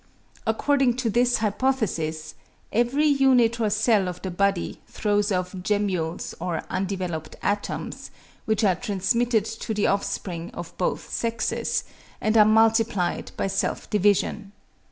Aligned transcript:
According 0.47 0.95
to 0.95 1.11
this 1.11 1.37
hypothesis, 1.37 2.33
every 2.73 3.05
unit 3.05 3.59
or 3.61 3.69
cell 3.69 4.07
of 4.07 4.19
the 4.23 4.31
body 4.31 4.81
throws 4.87 5.31
off 5.31 5.51
gemmules 5.53 6.33
or 6.39 6.63
undeveloped 6.71 7.35
atoms, 7.43 8.09
which 8.45 8.63
are 8.63 8.73
transmitted 8.73 9.45
to 9.45 9.75
the 9.75 9.85
offspring 9.85 10.49
of 10.55 10.75
both 10.79 11.11
sexes, 11.13 11.83
and 12.19 12.35
are 12.35 12.45
multiplied 12.45 13.29
by 13.37 13.45
self 13.45 13.91
division. 13.91 14.53